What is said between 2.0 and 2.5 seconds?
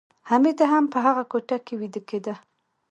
کېده